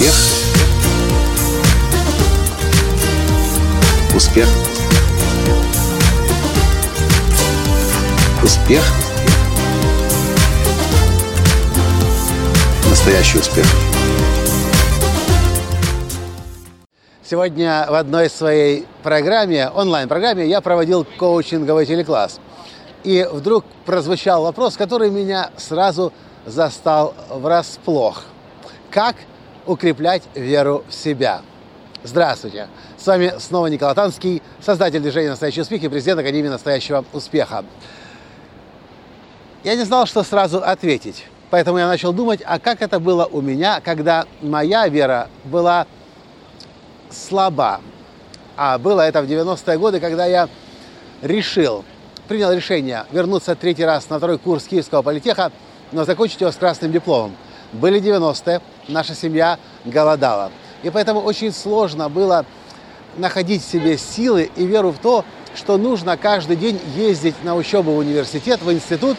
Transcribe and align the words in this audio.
Успех. 0.00 0.14
Успех. 4.16 4.48
Успех. 8.42 8.82
Настоящий 12.88 13.38
успех. 13.40 13.66
Сегодня 17.22 17.86
в 17.90 17.94
одной 17.94 18.30
своей 18.30 18.86
программе, 19.02 19.68
онлайн-программе, 19.68 20.46
я 20.46 20.62
проводил 20.62 21.06
коучинговый 21.18 21.84
телекласс. 21.84 22.40
И 23.04 23.28
вдруг 23.30 23.66
прозвучал 23.84 24.44
вопрос, 24.44 24.78
который 24.78 25.10
меня 25.10 25.50
сразу 25.58 26.10
застал 26.46 27.12
врасплох. 27.28 28.22
Как 28.90 29.16
укреплять 29.66 30.22
веру 30.34 30.84
в 30.88 30.94
себя? 30.94 31.42
Здравствуйте! 32.02 32.68
С 32.96 33.06
вами 33.06 33.34
снова 33.38 33.66
Николай 33.66 33.94
Танский, 33.94 34.42
создатель 34.60 35.00
движения 35.00 35.30
«Настоящий 35.30 35.60
успех» 35.60 35.82
и 35.82 35.88
президент 35.88 36.20
Академии 36.20 36.48
«Настоящего 36.48 37.04
успеха». 37.12 37.64
Я 39.64 39.74
не 39.76 39.84
знал, 39.84 40.06
что 40.06 40.22
сразу 40.22 40.58
ответить. 40.58 41.26
Поэтому 41.50 41.78
я 41.78 41.86
начал 41.88 42.12
думать, 42.12 42.40
а 42.44 42.58
как 42.58 42.80
это 42.80 43.00
было 43.00 43.26
у 43.26 43.40
меня, 43.40 43.80
когда 43.80 44.24
моя 44.40 44.88
вера 44.88 45.28
была 45.44 45.86
слаба. 47.10 47.80
А 48.56 48.78
было 48.78 49.02
это 49.02 49.20
в 49.20 49.26
90-е 49.26 49.78
годы, 49.78 50.00
когда 50.00 50.26
я 50.26 50.48
решил, 51.22 51.84
принял 52.28 52.52
решение 52.52 53.04
вернуться 53.10 53.54
третий 53.56 53.84
раз 53.84 54.08
на 54.08 54.18
второй 54.18 54.38
курс 54.38 54.64
Киевского 54.64 55.02
политеха, 55.02 55.50
но 55.92 56.04
закончить 56.04 56.40
его 56.40 56.52
с 56.52 56.56
красным 56.56 56.92
дипломом. 56.92 57.36
Были 57.72 58.00
90-е, 58.00 58.60
наша 58.88 59.14
семья 59.14 59.58
голодала. 59.84 60.50
И 60.82 60.90
поэтому 60.90 61.20
очень 61.20 61.52
сложно 61.52 62.08
было 62.08 62.44
находить 63.16 63.62
в 63.62 63.70
себе 63.70 63.98
силы 63.98 64.50
и 64.56 64.66
веру 64.66 64.90
в 64.90 64.98
то, 64.98 65.24
что 65.54 65.76
нужно 65.76 66.16
каждый 66.16 66.56
день 66.56 66.80
ездить 66.96 67.34
на 67.44 67.56
учебу 67.56 67.92
в 67.92 67.98
университет, 67.98 68.62
в 68.62 68.72
институт, 68.72 69.16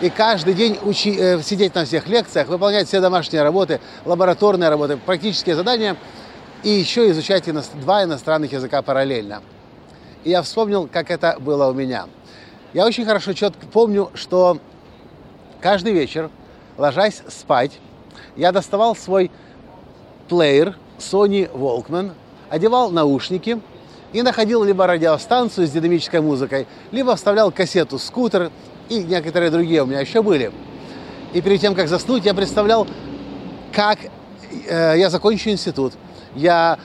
и 0.00 0.10
каждый 0.10 0.54
день 0.54 0.78
учи, 0.82 1.16
э, 1.18 1.40
сидеть 1.42 1.74
на 1.74 1.84
всех 1.84 2.08
лекциях, 2.08 2.48
выполнять 2.48 2.88
все 2.88 3.00
домашние 3.00 3.42
работы, 3.42 3.80
лабораторные 4.04 4.68
работы, 4.68 4.96
практические 4.96 5.54
задания, 5.54 5.96
и 6.62 6.70
еще 6.70 7.10
изучать 7.10 7.48
ино... 7.48 7.62
два 7.74 8.04
иностранных 8.04 8.52
языка 8.52 8.82
параллельно. 8.82 9.42
И 10.24 10.30
я 10.30 10.42
вспомнил, 10.42 10.88
как 10.92 11.10
это 11.10 11.36
было 11.38 11.68
у 11.68 11.72
меня. 11.72 12.06
Я 12.72 12.86
очень 12.86 13.04
хорошо 13.04 13.32
четко 13.32 13.66
помню, 13.66 14.10
что 14.14 14.58
каждый 15.60 15.92
вечер, 15.92 16.30
ложась 16.78 17.22
спать, 17.28 17.78
я 18.36 18.52
доставал 18.52 18.96
свой 18.96 19.30
плеер 20.28 20.76
Sony 20.98 21.50
Walkman, 21.52 22.12
одевал 22.48 22.90
наушники 22.90 23.60
и 24.12 24.22
находил 24.22 24.62
либо 24.64 24.86
радиостанцию 24.86 25.66
с 25.66 25.70
динамической 25.70 26.20
музыкой, 26.20 26.66
либо 26.90 27.16
вставлял 27.16 27.50
кассету 27.50 27.98
«Скутер» 27.98 28.50
и 28.88 29.02
некоторые 29.02 29.50
другие 29.50 29.82
у 29.82 29.86
меня 29.86 30.00
еще 30.00 30.22
были. 30.22 30.52
И 31.32 31.40
перед 31.40 31.60
тем, 31.60 31.74
как 31.74 31.88
заснуть, 31.88 32.24
я 32.24 32.34
представлял, 32.34 32.86
как 33.72 33.98
э, 34.68 34.94
я 34.98 35.08
закончу 35.08 35.50
институт, 35.50 35.94
я 36.34 36.78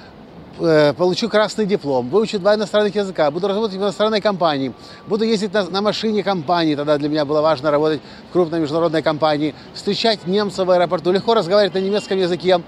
получу 0.57 1.29
красный 1.29 1.65
диплом, 1.65 2.09
выучу 2.09 2.39
два 2.39 2.55
иностранных 2.55 2.95
языка, 2.95 3.29
буду 3.31 3.47
работать 3.47 3.77
в 3.77 3.79
иностранной 3.79 4.21
компании, 4.21 4.73
буду 5.07 5.23
ездить 5.23 5.53
на, 5.53 5.63
на 5.69 5.81
машине 5.81 6.23
компании, 6.23 6.75
тогда 6.75 6.97
для 6.97 7.09
меня 7.09 7.25
было 7.25 7.41
важно 7.41 7.71
работать 7.71 8.01
в 8.29 8.33
крупной 8.33 8.59
международной 8.59 9.01
компании, 9.01 9.53
встречать 9.73 10.25
немцев 10.27 10.67
в 10.67 10.71
аэропорту, 10.71 11.11
легко 11.11 11.33
разговаривать 11.33 11.75
на 11.75 11.79
немецком 11.79 12.17
языке. 12.17 12.61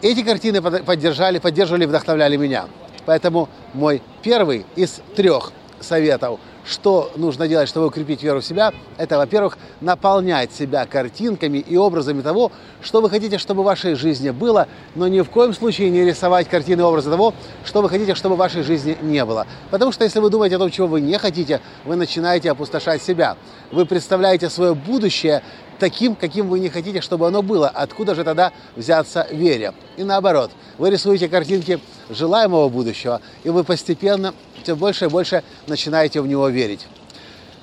Эти 0.00 0.22
картины 0.22 0.62
поддержали, 0.62 1.38
поддерживали, 1.38 1.86
вдохновляли 1.86 2.36
меня. 2.36 2.66
Поэтому 3.06 3.48
мой 3.72 4.02
первый 4.22 4.64
из 4.76 5.00
трех 5.16 5.52
советов– 5.80 6.40
что 6.66 7.12
нужно 7.16 7.46
делать, 7.48 7.68
чтобы 7.68 7.86
укрепить 7.86 8.22
веру 8.22 8.40
в 8.40 8.44
себя, 8.44 8.72
это, 8.96 9.18
во-первых, 9.18 9.58
наполнять 9.80 10.52
себя 10.52 10.86
картинками 10.86 11.58
и 11.58 11.76
образами 11.76 12.22
того, 12.22 12.52
что 12.82 13.00
вы 13.00 13.10
хотите, 13.10 13.38
чтобы 13.38 13.62
в 13.62 13.66
вашей 13.66 13.94
жизни 13.94 14.30
было, 14.30 14.68
но 14.94 15.08
ни 15.08 15.20
в 15.20 15.30
коем 15.30 15.52
случае 15.52 15.90
не 15.90 16.04
рисовать 16.04 16.48
картины 16.48 16.80
и 16.80 16.84
образы 16.84 17.10
того, 17.10 17.34
что 17.64 17.82
вы 17.82 17.88
хотите, 17.88 18.14
чтобы 18.14 18.36
в 18.36 18.38
вашей 18.38 18.62
жизни 18.62 18.96
не 19.02 19.24
было. 19.24 19.46
Потому 19.70 19.92
что 19.92 20.04
если 20.04 20.20
вы 20.20 20.30
думаете 20.30 20.56
о 20.56 20.58
том, 20.58 20.70
чего 20.70 20.86
вы 20.86 21.00
не 21.00 21.18
хотите, 21.18 21.60
вы 21.84 21.96
начинаете 21.96 22.50
опустошать 22.50 23.02
себя. 23.02 23.36
Вы 23.70 23.86
представляете 23.86 24.48
свое 24.48 24.74
будущее 24.74 25.42
таким, 25.78 26.14
каким 26.14 26.48
вы 26.48 26.60
не 26.60 26.68
хотите, 26.68 27.00
чтобы 27.00 27.26
оно 27.26 27.42
было. 27.42 27.68
Откуда 27.68 28.14
же 28.14 28.24
тогда 28.24 28.52
взяться 28.76 29.26
вере? 29.30 29.72
И 29.96 30.04
наоборот, 30.04 30.50
вы 30.78 30.90
рисуете 30.90 31.28
картинки 31.28 31.80
желаемого 32.10 32.68
будущего, 32.68 33.20
и 33.44 33.50
вы 33.50 33.64
постепенно 33.64 34.34
все 34.62 34.76
больше 34.76 35.06
и 35.06 35.08
больше 35.08 35.42
начинаете 35.66 36.20
в 36.20 36.26
него 36.26 36.48
верить. 36.48 36.86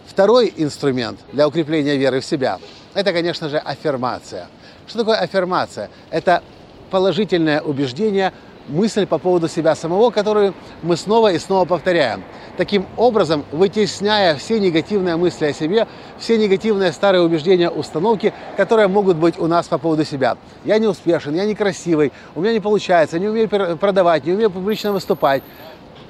Второй 0.08 0.54
инструмент 0.58 1.20
для 1.32 1.48
укрепления 1.48 1.96
веры 1.98 2.20
в 2.20 2.26
себя– 2.26 2.60
это, 2.94 3.14
конечно 3.14 3.50
же, 3.50 3.58
аффирмация. 3.58 4.48
Что 4.88 5.00
такое 5.00 5.18
аффирмация? 5.18 5.90
Это 6.10 6.44
положительное 6.90 7.62
убеждение, 7.62 8.34
мысль 8.68 9.06
по 9.06 9.18
поводу 9.18 9.48
себя 9.48 9.76
самого, 9.76 10.12
которую 10.12 10.54
мы 10.82 10.98
снова 10.98 11.32
и 11.32 11.40
снова 11.40 11.66
повторяем. 11.66 12.24
Таким 12.58 12.86
образом, 12.98 13.46
вытесняя 13.52 14.36
все 14.36 14.60
негативные 14.60 15.16
мысли 15.16 15.46
о 15.46 15.54
себе, 15.54 15.88
все 16.20 16.38
негативные 16.38 16.92
старые 16.92 17.24
убеждения, 17.24 17.70
установки, 17.70 18.34
которые 18.58 18.88
могут 18.88 19.18
быть 19.18 19.40
у 19.40 19.48
нас 19.48 19.68
по 19.68 19.78
поводу 19.78 20.06
себя. 20.06 20.38
Я 20.66 20.78
не 20.78 20.88
успешен, 20.88 21.34
я 21.36 21.46
некрасивый, 21.46 22.12
у 22.36 22.42
меня 22.42 22.54
не 22.54 22.60
получается, 22.60 23.20
не 23.20 23.28
умею 23.28 23.50
продавать, 23.50 24.26
не 24.26 24.34
умею 24.34 24.52
публично 24.52 24.92
выступать. 24.92 25.44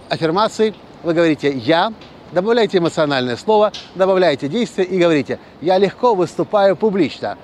Аффирмации 0.09 0.73
вы 1.03 1.13
говорите 1.13 1.51
«я», 1.51 1.93
добавляете 2.31 2.79
эмоциональное 2.79 3.37
слово, 3.37 3.71
добавляете 3.95 4.47
действие 4.47 4.87
и 4.87 4.99
говорите 4.99 5.39
«я 5.61 5.77
легко 5.77 6.15
выступаю 6.15 6.75
публично», 6.75 7.37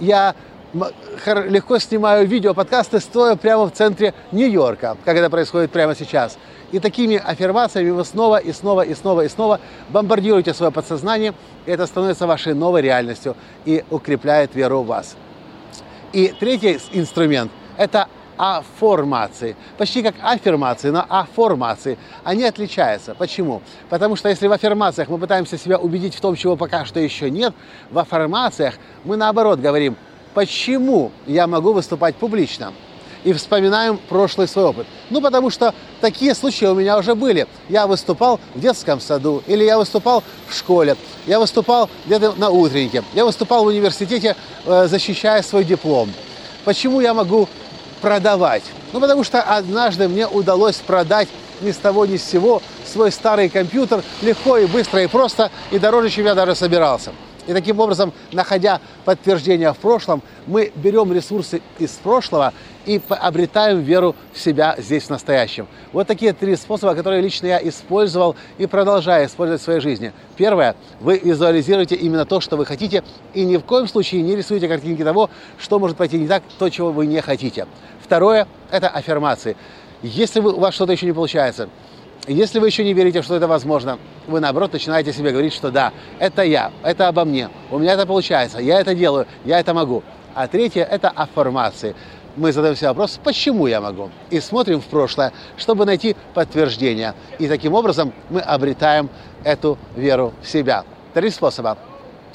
«я 0.00 0.34
легко 0.74 1.78
снимаю 1.78 2.26
видео, 2.26 2.52
подкасты, 2.52 3.00
стоя 3.00 3.36
прямо 3.36 3.66
в 3.66 3.72
центре 3.72 4.12
Нью-Йорка, 4.32 4.96
как 5.04 5.16
это 5.16 5.30
происходит 5.30 5.70
прямо 5.70 5.94
сейчас. 5.94 6.36
И 6.72 6.80
такими 6.80 7.16
аффирмациями 7.16 7.90
вы 7.90 8.04
снова 8.04 8.38
и 8.38 8.52
снова 8.52 8.82
и 8.82 8.94
снова 8.94 9.24
и 9.24 9.28
снова 9.28 9.60
бомбардируете 9.90 10.52
свое 10.52 10.72
подсознание, 10.72 11.34
и 11.66 11.70
это 11.70 11.86
становится 11.86 12.26
вашей 12.26 12.54
новой 12.54 12.82
реальностью 12.82 13.36
и 13.64 13.84
укрепляет 13.90 14.54
веру 14.54 14.80
в 14.80 14.86
вас. 14.86 15.16
И 16.12 16.34
третий 16.38 16.80
инструмент– 16.92 17.52
это 17.76 18.08
аформации. 18.36 19.54
Почти 19.78 20.02
как 20.02 20.16
аффирмации, 20.20 20.90
но 20.90 21.06
аформации. 21.08 21.96
Они 22.24 22.42
отличаются. 22.42 23.14
Почему? 23.14 23.62
Потому 23.88 24.16
что 24.16 24.28
если 24.28 24.48
в 24.48 24.52
аффирмациях 24.52 25.08
мы 25.08 25.18
пытаемся 25.18 25.56
себя 25.56 25.78
убедить 25.78 26.16
в 26.16 26.20
том, 26.20 26.34
чего 26.34 26.56
пока 26.56 26.84
что 26.84 26.98
еще 26.98 27.30
нет, 27.30 27.54
в 27.92 27.98
аффирмациях 28.00 28.74
мы 29.04 29.16
наоборот 29.16 29.60
говорим– 29.60 29.96
почему 30.34 31.12
я 31.26 31.46
могу 31.46 31.72
выступать 31.72 32.16
публично. 32.16 32.72
И 33.22 33.32
вспоминаем 33.32 33.96
прошлый 33.96 34.46
свой 34.46 34.66
опыт. 34.66 34.86
Ну, 35.08 35.22
потому 35.22 35.48
что 35.48 35.74
такие 36.02 36.34
случаи 36.34 36.66
у 36.66 36.74
меня 36.74 36.98
уже 36.98 37.14
были. 37.14 37.46
Я 37.70 37.86
выступал 37.86 38.38
в 38.54 38.60
детском 38.60 39.00
саду, 39.00 39.42
или 39.46 39.64
я 39.64 39.78
выступал 39.78 40.22
в 40.46 40.54
школе, 40.54 40.96
я 41.26 41.40
выступал 41.40 41.88
где-то 42.04 42.34
на 42.36 42.50
утреннике, 42.50 43.02
я 43.14 43.24
выступал 43.24 43.64
в 43.64 43.68
университете, 43.68 44.36
э, 44.66 44.88
защищая 44.88 45.42
свой 45.42 45.64
диплом. 45.64 46.12
Почему 46.66 47.00
я 47.00 47.14
могу 47.14 47.48
продавать? 48.02 48.64
Ну, 48.92 49.00
потому 49.00 49.24
что 49.24 49.40
однажды 49.40 50.06
мне 50.06 50.26
удалось 50.26 50.76
продать 50.76 51.28
ни 51.62 51.70
с 51.70 51.76
того 51.76 52.04
ни 52.04 52.18
с 52.18 52.24
сего 52.24 52.60
свой 52.84 53.10
старый 53.10 53.48
компьютер 53.48 54.02
легко 54.20 54.58
и 54.58 54.66
быстро 54.66 55.02
и 55.02 55.06
просто, 55.06 55.50
и 55.70 55.78
дороже, 55.78 56.10
чем 56.10 56.26
я 56.26 56.34
даже 56.34 56.54
собирался. 56.54 57.12
И 57.46 57.52
таким 57.52 57.80
образом, 57.80 58.12
находя 58.32 58.80
подтверждение 59.04 59.72
в 59.72 59.78
прошлом, 59.78 60.22
мы 60.46 60.72
берем 60.74 61.12
ресурсы 61.12 61.60
из 61.78 61.90
прошлого 61.90 62.52
и 62.86 63.00
обретаем 63.08 63.80
веру 63.80 64.14
в 64.32 64.38
себя 64.38 64.74
здесь 64.78 65.04
в 65.04 65.10
настоящем. 65.10 65.66
Вот 65.92 66.06
такие 66.06 66.32
три 66.32 66.56
способа, 66.56 66.94
которые 66.94 67.22
лично 67.22 67.46
я 67.46 67.68
использовал 67.68 68.36
и 68.58 68.66
продолжаю 68.66 69.26
использовать 69.26 69.60
в 69.60 69.64
своей 69.64 69.80
жизни. 69.80 70.12
Первое, 70.36 70.76
вы 71.00 71.18
визуализируете 71.18 71.94
именно 71.94 72.26
то, 72.26 72.40
что 72.40 72.56
вы 72.56 72.66
хотите, 72.66 73.02
и 73.32 73.44
ни 73.44 73.56
в 73.56 73.64
коем 73.64 73.88
случае 73.88 74.22
не 74.22 74.36
рисуете 74.36 74.68
картинки 74.68 75.02
того, 75.02 75.30
что 75.58 75.78
может 75.78 75.96
пойти 75.96 76.18
не 76.18 76.28
так, 76.28 76.42
то, 76.58 76.68
чего 76.68 76.92
вы 76.92 77.06
не 77.06 77.20
хотите. 77.20 77.66
Второе, 78.02 78.46
это 78.70 78.88
аффирмации. 78.88 79.56
Если 80.02 80.40
у 80.40 80.58
вас 80.58 80.74
что-то 80.74 80.92
еще 80.92 81.06
не 81.06 81.12
получается, 81.12 81.68
если 82.26 82.58
вы 82.58 82.68
еще 82.68 82.84
не 82.84 82.94
верите, 82.94 83.22
что 83.22 83.36
это 83.36 83.46
возможно, 83.46 83.98
вы 84.26 84.40
наоборот 84.40 84.72
начинаете 84.72 85.12
себе 85.12 85.30
говорить, 85.30 85.52
что 85.52 85.70
да, 85.70 85.92
это 86.18 86.42
я, 86.42 86.72
это 86.82 87.08
обо 87.08 87.24
мне, 87.24 87.50
у 87.70 87.78
меня 87.78 87.92
это 87.92 88.06
получается, 88.06 88.58
я 88.58 88.80
это 88.80 88.94
делаю, 88.94 89.26
я 89.44 89.60
это 89.60 89.74
могу. 89.74 90.02
А 90.34 90.48
третье– 90.48 90.84
это 90.90 91.10
аффирмации. 91.10 91.94
Мы 92.36 92.52
задаем 92.52 92.74
себе 92.74 92.88
вопрос, 92.88 93.20
почему 93.22 93.68
я 93.68 93.80
могу? 93.80 94.10
И 94.30 94.40
смотрим 94.40 94.80
в 94.80 94.86
прошлое, 94.86 95.32
чтобы 95.56 95.84
найти 95.86 96.16
подтверждение. 96.34 97.14
И 97.38 97.46
таким 97.46 97.74
образом 97.74 98.12
мы 98.30 98.40
обретаем 98.40 99.08
эту 99.44 99.78
веру 99.94 100.32
в 100.42 100.48
себя. 100.48 100.84
Три 101.12 101.30
способа. 101.30 101.78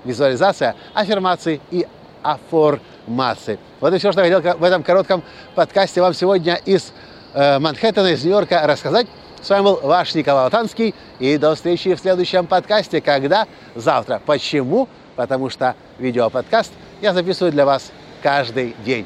Визуализация, 0.06 0.76
аффирмации 0.94 1.60
и 1.72 1.86
афформации. 2.24 3.60
Вот 3.82 3.94
и 3.94 3.98
все, 3.98 4.14
что 4.14 4.24
я 4.24 4.34
хотел 4.34 4.58
в 4.58 4.64
этом 4.64 4.84
коротком 4.84 5.24
подкасте 5.56 6.00
вам 6.00 6.14
сегодня 6.14 6.56
из 6.66 6.94
э, 7.34 7.60
Манхэттена, 7.60 8.14
из 8.14 8.24
Нью-Йорка 8.24 8.66
рассказать. 8.66 9.08
С 9.42 9.50
вами 9.50 9.64
был 9.64 9.80
ваш 9.82 10.16
Николай 10.16 10.44
Латанский. 10.46 10.94
И 11.20 11.38
до 11.38 11.56
встречи 11.56 11.94
в 11.96 12.00
следующем 12.00 12.46
подкасте. 12.46 13.02
Когда? 13.02 13.48
Завтра. 13.76 14.22
Почему? 14.26 14.88
Потому 15.16 15.50
что 15.50 15.76
видеоподкаст 15.98 16.72
я 17.02 17.14
записываю 17.14 17.52
для 17.52 17.66
вас 17.66 17.92
каждый 18.22 18.76
день. 18.86 19.06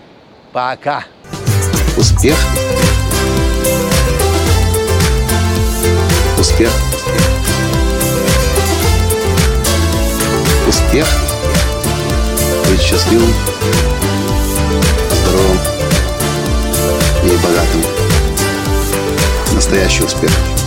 Пока. 0.51 1.03
Успех. 1.97 2.38
Успех. 6.39 6.71
Успех. 10.68 11.07
Быть 12.69 12.81
счастливым, 12.81 13.33
здоровым 15.12 15.59
и 17.24 17.38
богатым. 17.38 18.02
Настоящий 19.53 20.03
успех. 20.03 20.62